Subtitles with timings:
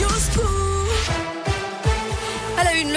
[0.00, 0.49] À la une,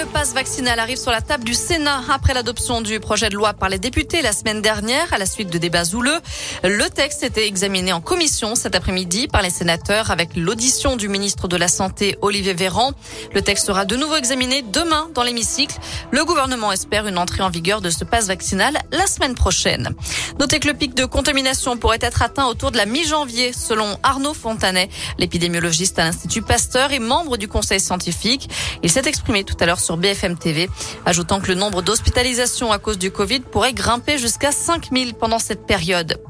[0.04, 3.54] le pass vaccinal arrive sur la table du Sénat après l'adoption du projet de loi
[3.54, 6.20] par les députés la semaine dernière à la suite de débats houleux.
[6.62, 11.48] Le texte était examiné en commission cet après-midi par les sénateurs avec l'audition du ministre
[11.48, 12.92] de la Santé Olivier Véran.
[13.34, 15.76] Le texte sera de nouveau examiné demain dans l'hémicycle.
[16.10, 19.94] Le gouvernement espère une entrée en vigueur de ce pass vaccinal la semaine prochaine.
[20.38, 24.34] Notez que le pic de contamination pourrait être atteint autour de la mi-janvier selon Arnaud
[24.34, 28.50] Fontanet, l'épidémiologiste à l'Institut Pasteur et membre du conseil scientifique.
[28.82, 30.68] Il s'est exprimé tout à l'heure sur BFM TV,
[31.06, 35.66] ajoutant que le nombre d'hospitalisations à cause du Covid pourrait grimper jusqu'à 5000 pendant cette
[35.66, 36.20] période.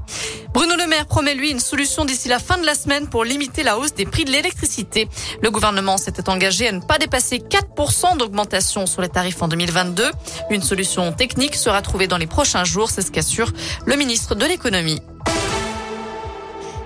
[0.53, 3.65] Bruno Le Maire promet lui une solution d'ici la fin de la semaine pour limiter
[3.65, 5.09] la hausse des prix de l'électricité.
[5.43, 10.11] Le gouvernement s'était engagé à ne pas dépasser 4% d'augmentation sur les tarifs en 2022.
[10.51, 13.51] Une solution technique sera trouvée dans les prochains jours, c'est ce qu'assure
[13.85, 15.01] le ministre de l'économie.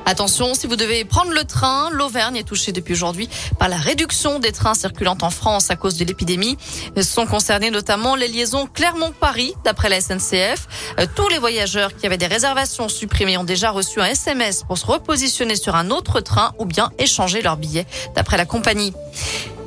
[0.08, 4.38] Attention, si vous devez prendre le train, l'Auvergne est touchée depuis aujourd'hui par la réduction
[4.38, 6.56] des trains circulant en France à cause de l'épidémie.
[7.02, 10.66] Sont concernés notamment les liaisons Clermont-Paris, d'après la SNCF.
[10.98, 14.78] Euh, tous les voyageurs qui avaient des réservations supprimées ont déjà reçu un SMS pour
[14.78, 18.94] se repositionner sur un autre train ou bien échanger leur billet, d'après la compagnie.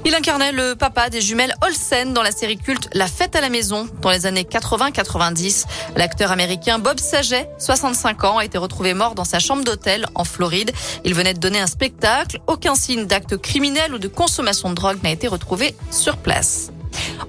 [0.03, 3.49] Il incarnait le papa des jumelles Olsen dans la série culte La fête à la
[3.49, 5.65] maison dans les années 80-90.
[5.95, 10.23] L'acteur américain Bob Saget, 65 ans, a été retrouvé mort dans sa chambre d'hôtel en
[10.23, 10.71] Floride.
[11.05, 12.39] Il venait de donner un spectacle.
[12.47, 16.71] Aucun signe d'acte criminel ou de consommation de drogue n'a été retrouvé sur place.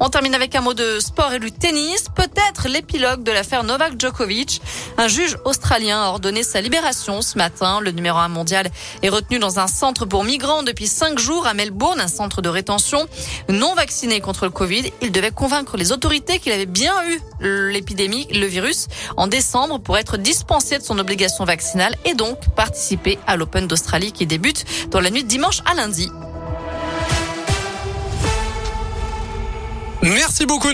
[0.00, 2.06] On termine avec un mot de sport et du tennis.
[2.14, 4.60] Peut-être l'épilogue de l'affaire Novak Djokovic.
[4.98, 7.80] Un juge australien a ordonné sa libération ce matin.
[7.80, 8.70] Le numéro un mondial
[9.02, 12.48] est retenu dans un centre pour migrants depuis cinq jours à Melbourne, un centre de
[12.48, 13.06] rétention.
[13.48, 17.20] Non vacciné contre le Covid, il devait convaincre les autorités qu'il avait bien eu
[17.70, 23.18] l'épidémie, le virus, en décembre pour être dispensé de son obligation vaccinale et donc participer
[23.26, 26.10] à l'Open d'Australie qui débute dans la nuit de dimanche à lundi.
[30.02, 30.68] Merci beaucoup.